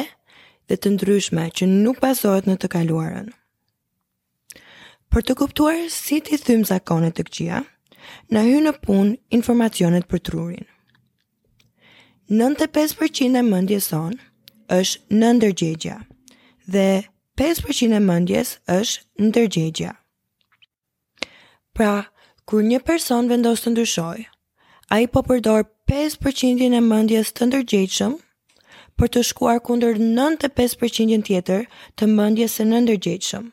dhe 0.71 0.77
të 0.79 0.93
ndryshme 0.95 1.43
që 1.59 1.67
nuk 1.67 1.97
bazohet 1.99 2.47
në 2.47 2.55
të 2.61 2.69
kaluarën. 2.75 3.27
Për 5.11 5.25
të 5.27 5.35
kuptuar 5.41 5.81
si 5.91 6.21
ti 6.23 6.37
thym 6.39 6.63
zakonet 6.69 7.17
të 7.17 7.25
këgjia, 7.27 7.59
në 8.31 8.43
hy 8.47 8.57
në 8.63 8.73
pun 8.85 9.11
informacionet 9.35 10.07
për 10.07 10.23
trurin. 10.29 10.67
95% 12.31 13.35
e 13.35 13.43
mëndjes 13.49 13.89
son 13.91 14.13
është 14.77 15.19
në 15.19 15.33
ndërgjegja 15.41 15.95
dhe 16.75 16.87
5% 17.41 17.95
e 17.97 18.03
mëndjes 18.07 18.55
është 18.77 19.27
ndërgjegja. 19.27 19.91
Pra, 21.75 21.91
kur 22.47 22.61
një 22.69 22.79
person 22.87 23.27
vendos 23.31 23.63
të 23.65 23.73
ndryshojë, 23.73 24.27
a 24.89 24.97
i 25.01 25.07
po 25.11 25.21
përdor 25.23 25.63
5% 25.87 26.73
e 26.77 26.81
mëndjes 26.81 27.29
të 27.37 27.45
ndërgjeqëm 27.49 28.15
për 28.97 29.11
të 29.13 29.21
shkuar 29.29 29.59
kunder 29.67 29.99
95% 30.01 31.21
tjetër 31.27 31.65
të 31.97 32.07
mëndjes 32.09 32.55
e 32.59 32.65
ndërgjeqëm. 32.69 33.45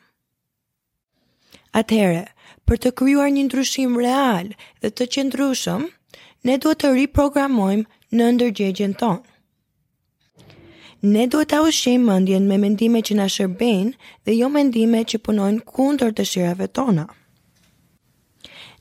Atere, 1.81 2.23
për 2.67 2.77
të 2.83 2.91
kryuar 2.99 3.29
një 3.35 3.45
ndryshim 3.47 3.99
real 4.01 4.49
dhe 4.81 4.89
të 4.97 5.07
qëndryshëm, 5.13 5.85
ne 6.45 6.57
duhet 6.61 6.81
të 6.83 6.93
riprogramojmë 6.97 7.85
në 8.17 8.31
ndërgjegjen 8.37 8.97
tonë. 9.03 9.21
Ne 11.13 11.27
duhet 11.31 11.53
të 11.53 11.61
ushim 11.69 12.09
mëndjen 12.09 12.49
me 12.49 12.57
mendime 12.65 13.03
që 13.05 13.19
nashërben 13.21 13.93
dhe 14.25 14.39
jo 14.41 14.49
mendime 14.57 15.05
që 15.05 15.21
punojnë 15.27 15.61
kundër 15.73 16.17
të 16.17 16.25
shirave 16.33 16.67
tona. 16.73 17.05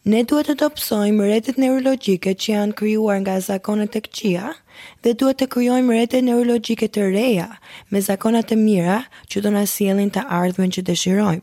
Ne 0.06 0.20
duhet 0.28 0.46
të 0.46 0.54
dopsojmë 0.60 1.25
rretet 1.26 1.56
neurologjike 1.58 2.32
që 2.38 2.52
janë 2.52 2.75
krijuar 2.78 3.16
nga 3.25 3.32
zakonet 3.42 3.96
e 3.98 4.02
këqija 4.04 4.52
dhe 5.02 5.14
duhet 5.18 5.40
të 5.40 5.48
krijojmë 5.54 5.96
rrete 5.96 6.20
neurologjike 6.22 6.86
të 6.94 7.08
reja 7.14 7.46
me 7.90 8.02
zakona 8.08 8.42
të 8.46 8.58
mira 8.60 9.00
që 9.32 9.42
do 9.46 9.50
na 9.56 9.64
sjellin 9.66 10.12
të 10.14 10.22
ardhmen 10.38 10.70
që 10.76 10.84
dëshirojmë. 10.90 11.42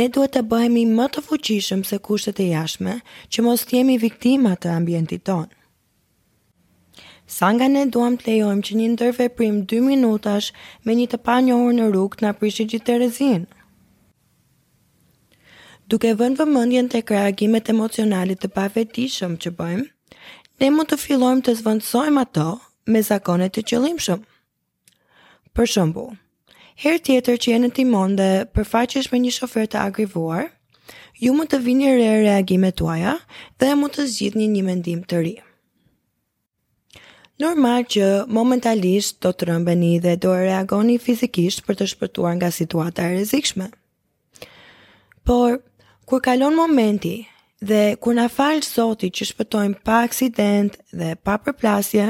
Ne 0.00 0.08
duhet 0.16 0.34
të 0.34 0.42
bëhemi 0.50 0.82
më 0.98 1.06
të 1.14 1.24
fuqishëm 1.28 1.86
se 1.92 2.00
kushtet 2.08 2.42
e 2.42 2.48
jashme, 2.56 2.96
që 3.30 3.46
mos 3.46 3.62
të 3.70 3.78
jemi 3.78 4.00
viktima 4.08 4.56
të 4.58 4.74
ambientit 4.74 5.22
tonë. 5.30 5.52
Sanga 7.38 7.70
ne 7.70 7.86
duham 7.86 8.18
të 8.18 8.32
lejojmë 8.32 8.66
që 8.70 8.80
një 8.82 8.90
ndërve 8.96 9.28
prim 9.38 9.62
2 9.76 9.84
minutash 9.92 10.50
me 10.82 10.98
një 10.98 11.06
të 11.14 11.22
pa 11.30 11.38
në 11.46 11.86
rrugë 11.94 12.26
në 12.26 12.32
prishë 12.42 12.66
gjithë 12.74 12.86
të 12.90 13.04
rezinë 13.06 13.46
duke 15.86 16.12
vënë 16.16 16.38
vëmendjen 16.38 16.86
tek 16.92 17.10
reagimet 17.12 17.68
emocionale 17.68 18.36
të 18.40 18.48
pavetishëm 18.56 19.34
që 19.42 19.50
bëjmë, 19.58 19.84
ne 20.62 20.68
mund 20.72 20.88
të 20.90 20.98
fillojmë 21.02 21.44
të 21.44 21.54
zvendësojmë 21.60 22.22
ato 22.24 22.46
me 22.94 23.02
zakone 23.04 23.50
të 23.52 23.64
qëllimshëm. 23.70 24.20
Për 25.54 25.68
shembull, 25.70 26.12
herë 26.84 27.02
tjetër 27.06 27.40
që 27.42 27.52
jeni 27.54 27.68
në 27.70 27.76
timon 27.78 28.16
dhe 28.18 28.28
përfaqesh 28.56 29.10
me 29.12 29.20
një 29.24 29.34
shofer 29.36 29.68
të 29.68 29.82
agrivuar, 29.82 30.46
ju 31.20 31.34
mund 31.36 31.52
të 31.52 31.60
vini 31.66 31.90
re 31.98 32.08
reagimet 32.24 32.76
tuaja 32.80 33.16
dhe 33.60 33.74
mund 33.78 33.94
të 33.96 34.06
zgjidhni 34.14 34.46
një, 34.46 34.54
një 34.56 34.64
mendim 34.70 35.04
të 35.10 35.20
ri. 35.26 35.34
Normal 37.42 37.82
që 37.90 38.04
momentalisht 38.30 39.18
do 39.24 39.32
të 39.34 39.48
rëmbeni 39.50 39.96
dhe 40.04 40.16
do 40.22 40.32
e 40.38 40.44
reagoni 40.46 40.96
fizikisht 41.02 41.64
për 41.66 41.76
të 41.80 41.88
shpërtuar 41.92 42.36
nga 42.38 42.48
situata 42.54 43.08
e 43.08 43.16
rezikshme. 43.18 43.66
Por, 45.26 45.56
kur 46.06 46.20
kalon 46.22 46.54
momenti 46.54 47.14
dhe 47.64 47.96
kur 48.00 48.14
na 48.18 48.26
fal 48.28 48.60
Zoti 48.66 49.08
që 49.16 49.28
shpëtojmë 49.30 49.78
pa 49.88 50.02
aksident 50.06 50.74
dhe 50.98 51.14
pa 51.24 51.38
përplasje, 51.44 52.08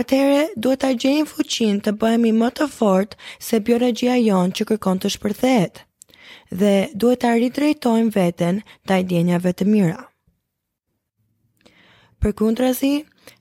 atëherë 0.00 0.44
duhet 0.62 0.82
ta 0.84 0.90
gjejmë 1.04 1.30
fuqinë 1.32 1.80
të 1.86 1.94
bëhemi 2.02 2.32
më 2.40 2.50
të 2.58 2.68
fortë 2.76 3.18
se 3.48 3.60
biologjia 3.66 4.18
jonë 4.22 4.56
që 4.58 4.68
kërkon 4.70 5.00
të 5.02 5.12
shpërthehet 5.16 5.82
dhe 6.62 6.74
duhet 7.02 7.22
ta 7.24 7.32
ridrejtojmë 7.40 8.12
veten 8.14 8.62
ndaj 8.86 9.00
ndjenjave 9.06 9.52
të 9.56 9.66
mira. 9.72 9.98
Përkundrazi, 12.22 12.94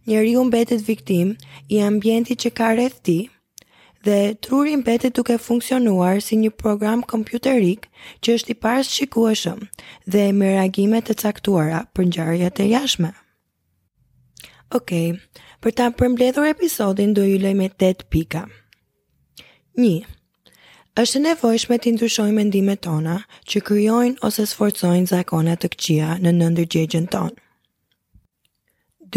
njeriu 0.10 0.44
mbetet 0.50 0.82
viktim 0.90 1.36
i 1.74 1.80
ambientit 1.86 2.42
që 2.44 2.52
ka 2.58 2.74
rreth 2.78 3.00
tij 3.06 3.24
dhe 4.06 4.34
truri 4.46 4.76
mbetet 4.78 5.16
duke 5.18 5.38
funksionuar 5.42 6.20
si 6.26 6.38
një 6.42 6.52
program 6.62 7.02
kompjuterik 7.14 7.88
që 8.24 8.36
është 8.38 8.54
i 8.54 8.58
parës 8.66 8.92
shikueshëm 8.98 9.64
dhe 10.16 10.24
me 10.40 10.50
reagime 10.54 11.02
të 11.08 11.16
caktuara 11.22 11.82
për 11.96 12.08
ngjarjet 12.10 12.62
e 12.62 12.68
jashme. 12.72 13.10
Okej, 14.80 15.08
okay, 15.16 15.16
për 15.64 15.72
ta 15.80 15.88
përmbledhur 16.00 16.46
episodin 16.52 17.14
do 17.18 17.26
ju 17.26 17.42
lëj 17.44 17.56
me 17.62 17.72
8 17.88 18.06
pika. 18.14 18.46
1. 19.74 20.06
Është 21.04 21.22
nevojshme 21.26 21.78
të 21.84 21.96
ndryshojmë 21.98 22.38
mendimet 22.42 22.82
tona 22.86 23.18
që 23.52 23.64
krijojnë 23.68 24.22
ose 24.28 24.46
sforcojnë 24.54 25.10
zakonat 25.12 25.64
të 25.66 25.72
këqija 25.74 26.14
në 26.26 26.36
nëndërgjegjën 26.40 27.10
tonë. 27.16 27.36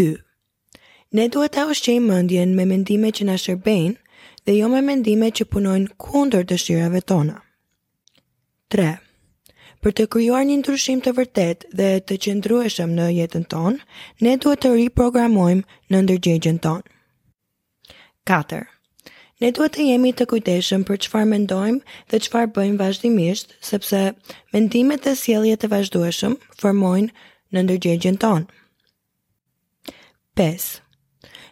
2. 0.01 0.09
Ne 1.17 1.29
duhet 1.33 1.55
të 1.55 1.67
ushqejmë 1.71 2.07
mendjen 2.11 2.53
me 2.57 2.65
mendime 2.73 3.09
që 3.19 3.29
na 3.31 3.37
shërbejnë 3.45 3.99
dhe 4.49 4.57
jo 4.57 4.67
me 4.73 4.79
mendime 4.85 5.27
që 5.37 5.45
punojnë 5.53 5.93
kundër 6.03 6.45
dëshirave 6.51 7.03
tona. 7.09 7.35
3. 8.75 8.85
Për 9.85 9.93
të 9.99 10.05
krijuar 10.15 10.47
një 10.49 10.55
ndryshim 10.63 11.03
të 11.05 11.13
vërtet 11.19 11.67
dhe 11.81 11.89
të 12.09 12.17
qëndrueshëm 12.25 12.95
në 12.97 13.05
jetën 13.17 13.45
tonë, 13.53 13.77
ne 14.25 14.33
duhet 14.41 14.63
të 14.65 14.71
riprogramojmë 14.79 15.77
në 15.93 16.01
ndërgjegjen 16.07 16.57
tonë. 16.63 16.81
4. 18.33 18.63
Ne 19.43 19.51
duhet 19.55 19.77
të 19.77 19.85
jemi 19.91 20.15
të 20.17 20.25
kujteshëm 20.33 20.81
për 20.89 20.99
qëfar 21.05 21.29
mendojmë 21.35 21.85
dhe 22.09 22.23
qëfar 22.25 22.49
bëjmë 22.57 22.81
vazhdimisht, 22.81 23.53
sepse 23.69 24.01
mendimet 24.55 25.05
dhe 25.05 25.13
sjelje 25.21 25.59
të 25.61 25.69
vazhdueshëm 25.77 26.39
formojnë 26.63 27.13
në 27.53 27.67
ndërgjegjen 27.67 28.17
tonë. 28.25 28.49
5 30.41 30.73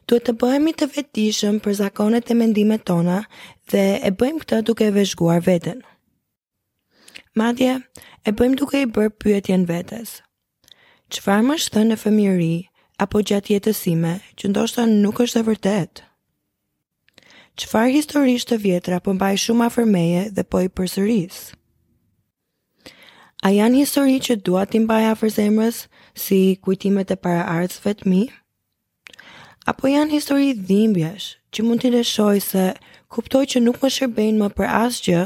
duhet 0.07 0.23
të 0.29 0.33
bëhemi 0.39 0.71
të 0.79 0.87
vetëdijshëm 0.95 1.57
për 1.63 1.73
zakonet 1.81 2.29
e 2.31 2.35
mendimet 2.39 2.83
tona 2.87 3.17
dhe 3.71 3.81
e 4.07 4.11
bëjmë 4.19 4.41
këtë 4.43 4.59
duke 4.69 4.85
e 4.87 4.93
vëzhguar 4.95 5.41
veten. 5.43 5.81
Madje 7.37 7.73
e 8.27 8.31
bëjmë 8.33 8.59
duke 8.61 8.81
i 8.81 8.87
bërë 8.95 9.11
pyetjen 9.21 9.65
vetes. 9.69 10.21
Çfarë 11.13 11.45
më 11.49 11.57
shton 11.65 11.91
në 11.91 11.99
fëmijëri 12.05 12.53
apo 13.03 13.19
gjatë 13.29 13.55
jetës 13.57 13.83
sime 13.85 14.13
që 14.39 14.51
ndoshta 14.51 14.87
nuk 14.89 15.19
është 15.25 15.41
e 15.43 15.47
vërtetë? 15.51 16.05
Qëfar 17.57 17.91
historisht 17.91 18.51
të 18.51 18.61
vjetra 18.63 18.99
po 19.03 19.13
mbaj 19.17 19.35
shumë 19.43 19.67
afermeje 19.67 20.23
dhe 20.35 20.43
po 20.45 20.63
i 20.63 20.69
përsëris? 20.77 21.37
A 23.45 23.51
janë 23.53 23.83
histori 23.83 24.19
që 24.27 24.39
duat 24.45 24.71
t'i 24.71 24.79
mbaj 24.83 25.03
afer 25.11 25.31
zemrës 25.35 25.83
si 26.17 26.41
kujtimet 26.65 27.11
e 27.13 27.17
paraardhësve 27.21 27.93
të 27.99 28.09
mi? 28.11 28.23
apo 29.67 29.89
janë 29.91 30.15
histori 30.15 30.53
dhimbjesh 30.55 31.25
që 31.53 31.63
mund 31.67 31.81
t'i 31.83 31.89
leshoj 31.91 32.37
se 32.43 32.61
kuptoj 33.11 33.41
që 33.53 33.59
nuk 33.65 33.81
më 33.81 33.89
shërbejnë 33.97 34.39
më 34.39 34.47
për 34.55 34.69
asgjë 34.79 35.23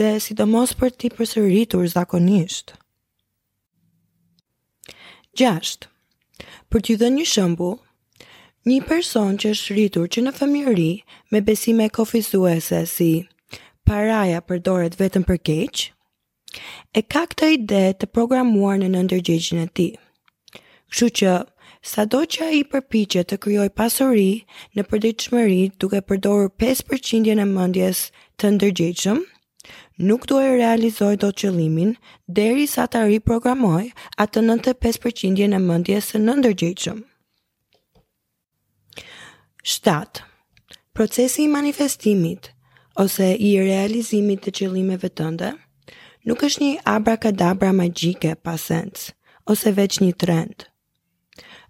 dhe 0.00 0.10
sidomos 0.24 0.74
për 0.80 0.92
ti 1.00 1.08
përsëritur 1.16 1.88
zakonisht. 1.94 2.76
Gjasht, 5.38 5.88
Për 6.68 6.82
t'i 6.84 6.94
dhe 7.00 7.08
një 7.10 7.24
shëmbu, 7.24 7.66
një 8.68 8.82
person 8.86 9.38
që 9.40 9.54
është 9.54 9.72
rritur 9.74 10.08
që 10.12 10.22
në 10.26 10.32
fëmjëri 10.36 10.90
me 11.32 11.40
besime 11.46 11.86
kofisuese 11.96 12.82
si 12.90 13.06
paraja 13.88 14.42
përdoret 14.46 14.98
vetëm 15.00 15.24
për 15.30 15.38
keqë, 15.48 15.80
e 16.92 17.00
ka 17.02 17.22
këtë 17.32 17.48
ide 17.54 17.80
të 18.02 18.10
programuar 18.12 18.76
në 18.82 18.92
nëndërgjegjën 18.92 19.62
e 19.64 19.66
ti. 19.80 19.88
Kështu 20.92 21.08
që 21.20 21.32
Sa 21.88 22.04
do 22.04 22.18
që 22.28 22.40
a 22.44 22.48
i 22.56 22.64
përpichet 22.68 23.30
të 23.30 23.36
kryoj 23.40 23.70
pasori 23.78 24.28
në 24.76 24.82
përdeqëmëri 24.90 25.54
duke 25.80 26.00
përdorur 26.10 26.50
5% 26.62 27.30
në 27.38 27.46
mëndjes 27.48 28.02
të 28.42 28.50
ndërgjeqëm, 28.56 29.22
nuk 30.10 30.26
do 30.28 30.40
e 30.44 30.50
realizoj 30.58 31.14
do 31.22 31.30
qëlimin 31.40 31.94
deri 32.40 32.66
sa 32.68 32.84
ta 32.92 33.06
riprogramoj 33.08 33.86
atë 34.24 34.42
95% 34.50 35.48
në 35.54 35.62
mëndjes 35.70 36.10
në 36.26 36.36
ndërgjeqëm. 36.42 37.00
7. 39.78 40.28
Procesi 40.96 41.46
i 41.48 41.52
manifestimit 41.56 42.52
ose 43.00 43.32
i 43.48 43.54
realizimit 43.64 44.44
të 44.44 44.56
qëlimeve 44.60 45.08
tënde 45.22 45.54
nuk 46.28 46.42
është 46.50 46.66
një 46.68 46.76
abrakadabra 46.98 47.72
magjike 47.80 48.34
pasens 48.44 49.14
ose 49.54 49.72
veç 49.80 50.02
një 50.04 50.16
trend 50.24 50.67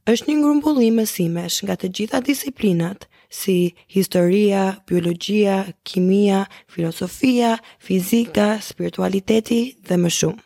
është 0.08 0.24
një 0.30 0.34
grumbullim 0.40 0.94
mësimesh 0.98 1.56
nga 1.68 1.74
të 1.80 1.88
gjitha 1.96 2.18
disiplinat 2.26 3.02
si 3.38 3.56
historia, 3.96 4.60
biologia, 4.88 5.56
kimia, 5.84 6.38
filosofia, 6.72 7.50
fizika, 7.88 8.46
spiritualiteti 8.68 9.58
dhe 9.88 9.98
më 10.04 10.12
shumë. 10.18 10.44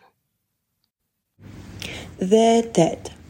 Dhe 2.33 2.47
tëtë 2.79 3.21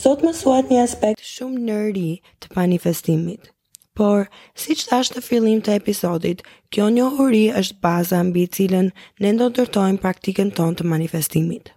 Sot 0.00 0.22
më 0.24 0.30
suat 0.36 0.70
një 0.72 0.82
aspekt 0.84 1.24
shumë 1.24 1.64
në 1.64 2.10
të 2.40 2.52
manifestimit, 2.56 3.50
por, 3.96 4.28
si 4.60 4.72
që 4.76 4.88
thasht 4.92 5.14
të 5.16 5.20
fillim 5.26 5.60
të 5.60 5.74
episodit, 5.80 6.42
kjo 6.72 6.86
një 6.94 7.06
uri 7.24 7.42
është 7.60 7.80
baza 7.84 8.20
mbi 8.28 8.44
cilën 8.56 8.92
në 9.20 9.36
të 9.40 9.50
tërtojmë 9.58 10.02
praktikën 10.04 10.54
ton 10.60 10.76
të 10.78 10.84
manifestimit. 10.94 11.74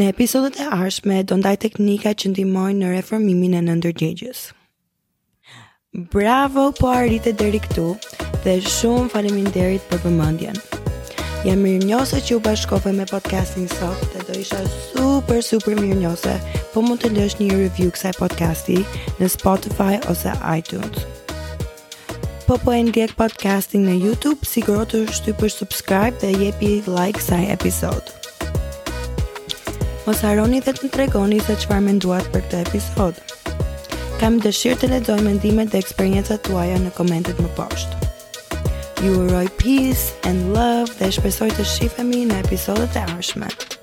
Në 0.00 0.06
episodet 0.12 0.56
e 0.58 0.64
arshme, 0.74 1.20
do 1.30 1.36
ndaj 1.38 1.54
teknika 1.64 2.12
që 2.22 2.30
ndimojnë 2.32 2.78
në 2.80 2.88
reformimin 2.96 3.54
e 3.60 3.64
në 3.68 3.76
ndërgjegjës. 3.80 4.40
Bravo 6.14 6.64
po 6.78 6.90
arritë 6.92 7.32
deri 7.42 7.60
këtu 7.66 7.84
dhe 8.44 8.56
shumë 8.66 9.12
faleminderit 9.12 9.84
për 9.92 10.02
vëmendjen. 10.06 10.58
Jam 11.44 11.60
mirënjohëse 11.60 12.22
që 12.26 12.34
u 12.34 12.40
bashkove 12.46 12.92
me 12.96 13.06
podcastin 13.10 13.68
sot 13.76 14.00
dhe 14.14 14.24
do 14.30 14.38
isha 14.42 14.58
super 14.88 15.42
super 15.50 15.78
mirënjohëse 15.78 16.34
po 16.74 16.82
mund 16.82 17.04
të 17.04 17.12
lësh 17.18 17.38
një 17.42 17.52
review 17.60 17.92
kësaj 17.94 18.14
podcasti 18.18 18.80
në 19.20 19.28
Spotify 19.36 19.90
ose 20.14 20.34
iTunes. 20.56 21.06
Po 22.48 22.58
po 22.64 22.74
e 22.76 22.82
ndjek 22.88 23.14
podcastin 23.20 23.86
në 23.88 23.98
YouTube, 24.04 24.44
siguro 24.48 24.82
të 24.88 25.04
shtypësh 25.20 25.60
subscribe 25.62 26.18
dhe 26.24 26.34
jepi 26.42 26.74
like 26.90 27.20
kësaj 27.22 27.44
episodë 27.58 28.23
mos 30.04 30.20
haroni 30.22 30.60
dhe 30.60 30.72
të 30.76 30.84
më 30.84 30.90
tregoni 30.94 31.36
se 31.40 31.54
qëfar 31.62 31.80
me 31.84 31.94
nduat 31.96 32.26
për 32.32 32.42
këtë 32.44 32.60
episod. 32.66 33.20
Kam 34.20 34.36
dëshirë 34.44 34.80
të 34.82 34.90
ledzoj 34.92 35.18
mendimet 35.24 35.72
dhe 35.72 35.80
eksperiencët 35.82 36.44
tuaja 36.48 36.76
në 36.84 36.92
komentet 36.98 37.40
më 37.44 37.50
poshtë. 37.56 38.00
You 39.04 39.24
are 39.36 39.48
peace 39.60 40.12
and 40.28 40.52
love 40.56 40.92
dhe 41.00 41.10
shpesoj 41.18 41.50
të 41.58 41.66
shifemi 41.76 42.24
në 42.30 42.42
episodet 42.46 43.00
e 43.00 43.06
arshme. 43.16 43.73